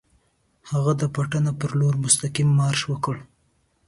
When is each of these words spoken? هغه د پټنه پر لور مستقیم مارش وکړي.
هغه 0.71 0.91
د 1.01 1.03
پټنه 1.15 1.51
پر 1.59 1.71
لور 1.79 1.93
مستقیم 2.03 2.49
مارش 2.59 2.81
وکړي. 2.87 3.21